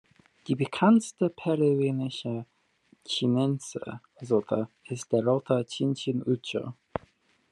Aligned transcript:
Die 0.47 0.55
bekannteste 0.55 1.29
peruanische 1.29 2.47
"chinense"-Sorte 3.07 4.67
ist 4.85 5.11
der 5.11 5.23
rote 5.23 5.63
"chinchin-ucho". 5.67 6.73